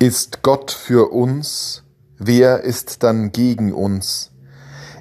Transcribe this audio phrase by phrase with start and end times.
[0.00, 1.84] Ist Gott für uns,
[2.18, 4.32] wer ist dann gegen uns?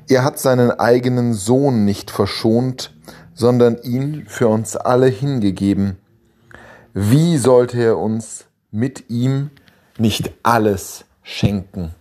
[0.08, 2.93] Er hat seinen eigenen Sohn nicht verschont,
[3.33, 5.97] sondern ihn für uns alle hingegeben.
[6.93, 9.49] Wie sollte er uns mit ihm
[9.97, 11.96] nicht alles schenken?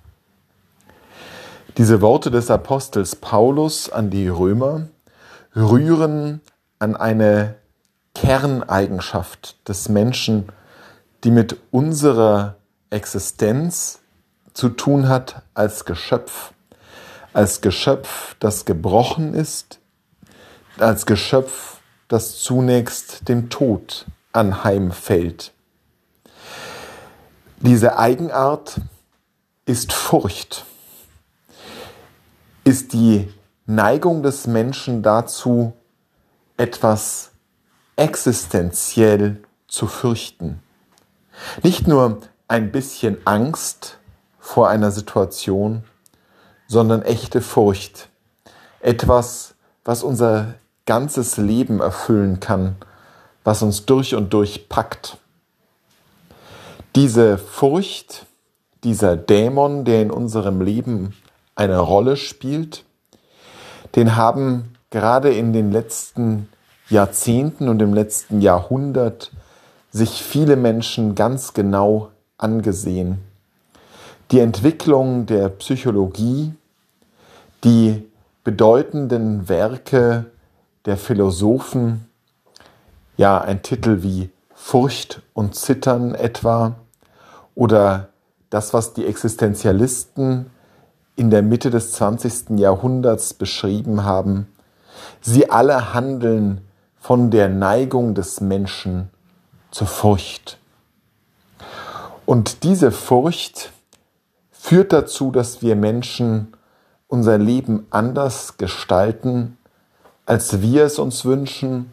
[1.79, 4.89] Diese Worte des Apostels Paulus an die Römer
[5.57, 6.43] rühren
[6.79, 7.55] an eine
[8.15, 10.53] Kerneigenschaft des Menschen,
[11.25, 12.57] die mit unserer
[12.93, 14.01] Existenz
[14.53, 16.53] zu tun hat als Geschöpf,
[17.33, 19.81] als Geschöpf, das gebrochen ist,
[20.79, 25.53] als Geschöpf, das zunächst dem Tod anheimfällt.
[27.61, 28.81] Diese Eigenart
[29.65, 30.67] ist Furcht,
[32.65, 33.33] ist die
[33.65, 35.73] Neigung des Menschen dazu,
[36.59, 37.31] etwas
[37.97, 40.63] existenziell zu fürchten.
[41.63, 42.21] Nicht nur
[42.53, 43.97] ein bisschen Angst
[44.39, 45.85] vor einer Situation,
[46.69, 48.11] sondern echte Furcht.
[48.81, 49.55] Etwas,
[49.87, 52.77] was unser ganzes Leben erfüllen kann,
[53.43, 55.17] was uns durch und durch packt.
[56.95, 58.27] Diese Furcht,
[58.85, 61.17] dieser Dämon, der in unserem Leben
[61.55, 62.85] eine Rolle spielt,
[63.97, 66.51] den haben gerade in den letzten
[66.91, 69.31] Jahrzehnten und im letzten Jahrhundert
[69.91, 73.19] sich viele Menschen ganz genau angesehen.
[74.31, 76.55] Die Entwicklung der Psychologie,
[77.65, 78.03] die
[78.45, 80.27] bedeutenden Werke
[80.85, 82.07] der Philosophen,
[83.17, 86.77] ja ein Titel wie Furcht und Zittern etwa,
[87.55, 88.09] oder
[88.51, 90.51] das, was die Existenzialisten
[91.17, 92.59] in der Mitte des 20.
[92.59, 94.47] Jahrhunderts beschrieben haben,
[95.21, 96.63] sie alle handeln
[96.99, 99.11] von der Neigung des Menschen
[99.71, 100.59] zur Furcht.
[102.27, 103.73] Und diese Furcht
[104.51, 106.57] führt dazu, dass wir Menschen
[107.09, 109.59] unser Leben anders gestalten,
[110.25, 111.93] als wir es uns wünschen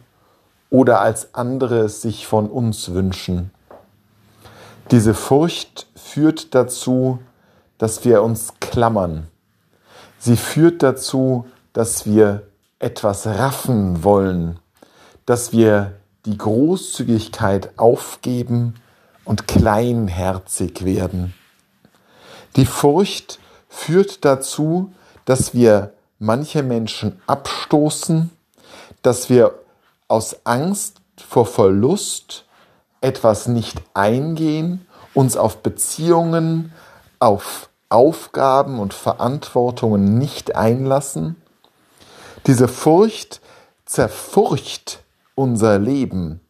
[0.70, 3.50] oder als andere es sich von uns wünschen.
[4.90, 7.18] Diese Furcht führt dazu,
[7.78, 9.26] dass wir uns klammern.
[10.18, 12.42] Sie führt dazu, dass wir
[12.78, 14.58] etwas raffen wollen,
[15.26, 18.74] dass wir die Großzügigkeit aufgeben
[19.30, 21.34] und kleinherzig werden.
[22.56, 24.92] Die Furcht führt dazu,
[25.24, 28.30] dass wir manche Menschen abstoßen,
[29.02, 29.54] dass wir
[30.08, 32.44] aus Angst vor Verlust
[33.02, 36.72] etwas nicht eingehen, uns auf Beziehungen,
[37.20, 41.40] auf Aufgaben und Verantwortungen nicht einlassen.
[42.48, 43.40] Diese Furcht
[43.84, 45.04] zerfurcht
[45.36, 46.40] unser Leben,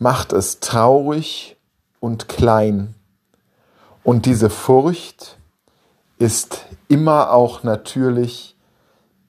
[0.00, 1.55] macht es traurig
[2.06, 2.94] und klein.
[4.04, 5.38] Und diese Furcht
[6.18, 8.54] ist immer auch natürlich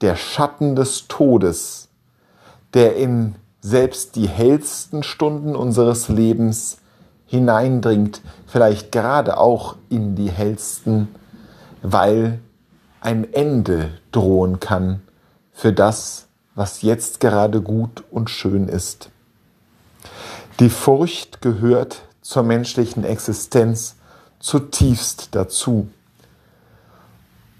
[0.01, 1.89] der Schatten des Todes,
[2.75, 6.77] der in selbst die hellsten Stunden unseres Lebens
[7.25, 11.07] hineindringt, vielleicht gerade auch in die hellsten,
[11.81, 12.39] weil
[13.01, 15.01] ein Ende drohen kann
[15.51, 19.09] für das, was jetzt gerade gut und schön ist.
[20.59, 23.95] Die Furcht gehört zur menschlichen Existenz
[24.39, 25.87] zutiefst dazu.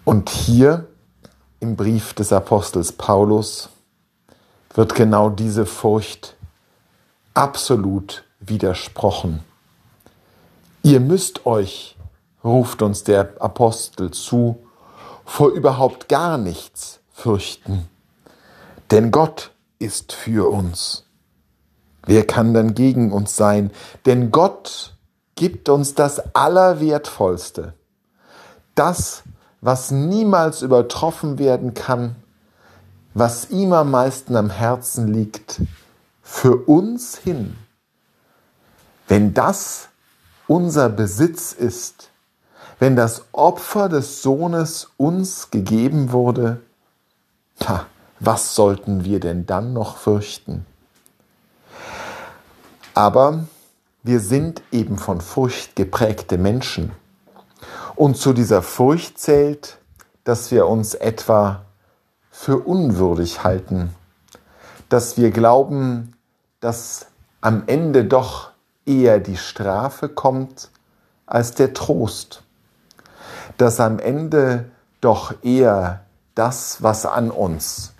[0.03, 0.87] Und hier
[1.61, 3.69] im Brief des Apostels Paulus
[4.73, 6.35] wird genau diese Furcht
[7.33, 9.41] absolut widersprochen.
[10.83, 11.95] Ihr müsst euch,
[12.43, 14.67] ruft uns der Apostel zu,
[15.23, 17.87] vor überhaupt gar nichts fürchten,
[18.91, 21.06] denn Gott ist für uns.
[22.07, 23.69] Wer kann dann gegen uns sein?
[24.05, 24.95] Denn Gott
[25.35, 27.73] gibt uns das Allerwertvollste.
[28.75, 29.23] Das,
[29.61, 32.15] was niemals übertroffen werden kann,
[33.13, 35.61] was ihm am meisten am Herzen liegt,
[36.21, 37.55] für uns hin.
[39.07, 39.89] Wenn das
[40.47, 42.09] unser Besitz ist,
[42.79, 46.61] wenn das Opfer des Sohnes uns gegeben wurde,
[48.19, 50.65] was sollten wir denn dann noch fürchten?
[52.97, 53.45] Aber
[54.01, 56.93] wir sind eben von Furcht geprägte Menschen.
[57.95, 59.77] Und zu dieser Furcht zählt,
[60.23, 61.61] dass wir uns etwa
[62.31, 63.93] für unwürdig halten,
[64.89, 66.15] dass wir glauben,
[66.59, 67.05] dass
[67.39, 68.49] am Ende doch
[68.87, 70.71] eher die Strafe kommt
[71.27, 72.41] als der Trost,
[73.59, 74.71] dass am Ende
[75.01, 76.03] doch eher
[76.33, 77.93] das, was an uns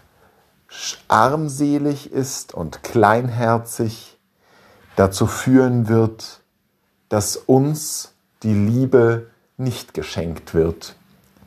[1.07, 4.16] armselig ist und kleinherzig,
[4.97, 6.41] dazu führen wird,
[7.07, 8.11] dass uns
[8.43, 10.95] die Liebe nicht geschenkt wird,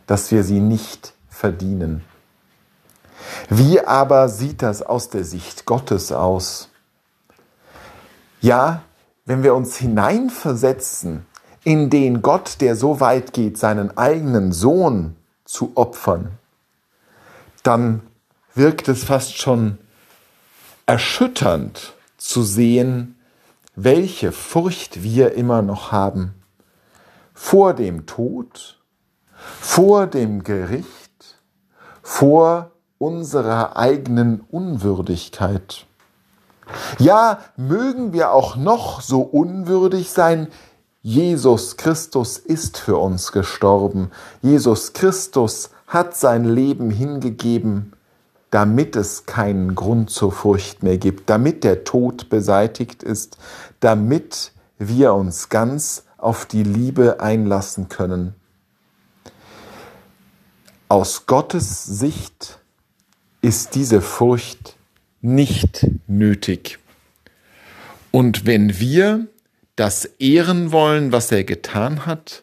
[0.06, 2.02] dass wir sie nicht verdienen.
[3.50, 6.68] Wie aber sieht das aus der Sicht Gottes aus?
[8.40, 8.82] Ja,
[9.26, 11.26] wenn wir uns hineinversetzen
[11.62, 16.30] in den Gott, der so weit geht, seinen eigenen Sohn zu opfern,
[17.62, 18.00] dann
[18.54, 19.78] wirkt es fast schon
[20.86, 23.16] erschütternd zu sehen,
[23.84, 26.34] welche Furcht wir immer noch haben
[27.32, 28.78] vor dem Tod,
[29.32, 31.38] vor dem Gericht,
[32.02, 35.86] vor unserer eigenen Unwürdigkeit.
[36.98, 40.48] Ja, mögen wir auch noch so unwürdig sein,
[41.00, 44.10] Jesus Christus ist für uns gestorben.
[44.42, 47.94] Jesus Christus hat sein Leben hingegeben,
[48.50, 53.38] damit es keinen Grund zur Furcht mehr gibt, damit der Tod beseitigt ist,
[53.80, 58.34] damit wir uns ganz auf die Liebe einlassen können.
[60.88, 62.58] Aus Gottes Sicht
[63.42, 64.76] ist diese Furcht
[65.20, 66.78] nicht nötig.
[68.10, 69.26] Und wenn wir
[69.76, 72.42] das ehren wollen, was er getan hat,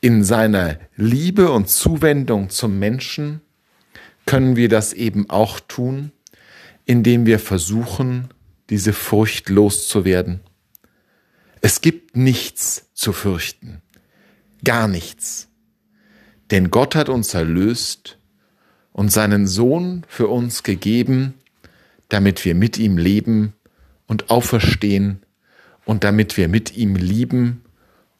[0.00, 3.40] in seiner Liebe und Zuwendung zum Menschen,
[4.26, 6.12] können wir das eben auch tun,
[6.84, 8.28] indem wir versuchen,
[8.70, 10.40] diese Furcht loszuwerden.
[11.60, 13.82] Es gibt nichts zu fürchten,
[14.64, 15.48] gar nichts.
[16.50, 18.18] Denn Gott hat uns erlöst
[18.92, 21.34] und seinen Sohn für uns gegeben,
[22.08, 23.54] damit wir mit ihm leben
[24.06, 25.22] und auferstehen
[25.84, 27.62] und damit wir mit ihm lieben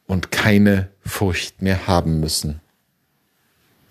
[0.06, 2.60] und keine Furcht mehr haben müssen.